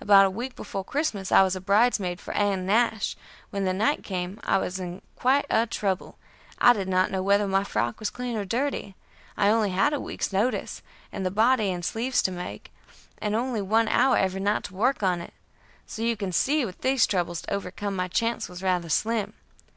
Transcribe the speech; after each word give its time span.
About 0.00 0.26
a 0.26 0.30
week 0.30 0.56
before 0.56 0.82
Christmas 0.82 1.30
I 1.30 1.44
was 1.44 1.56
bridesmaid 1.56 2.20
for 2.20 2.34
Ann 2.34 2.66
Nash; 2.66 3.16
when 3.50 3.64
the 3.64 3.72
night 3.72 4.02
came 4.02 4.40
I 4.42 4.58
was 4.58 4.80
in 4.80 5.02
quite 5.14 5.46
a 5.50 5.68
trouble; 5.68 6.18
I 6.58 6.72
did 6.72 6.88
not 6.88 7.12
know 7.12 7.22
whether 7.22 7.46
my 7.46 7.62
frock 7.62 8.00
was 8.00 8.10
clean 8.10 8.34
or 8.36 8.44
dirty; 8.44 8.96
I 9.36 9.50
only 9.50 9.70
had 9.70 9.92
a 9.92 10.00
week's 10.00 10.32
notice, 10.32 10.82
and 11.12 11.24
the 11.24 11.30
body 11.30 11.70
and 11.70 11.84
sleeves 11.84 12.22
to 12.22 12.32
make, 12.32 12.72
and 13.18 13.36
only 13.36 13.62
one 13.62 13.86
hour 13.86 14.16
every 14.16 14.40
night 14.40 14.64
to 14.64 14.74
work 14.74 15.04
on 15.04 15.20
it, 15.20 15.32
so 15.86 16.02
you 16.02 16.16
can 16.16 16.32
see 16.32 16.64
with 16.64 16.80
these 16.80 17.06
troubles 17.06 17.42
to 17.42 17.54
overcome 17.54 17.94
my 17.94 18.08
chance 18.08 18.48
was 18.48 18.64
rather 18.64 18.88
slim. 18.88 19.34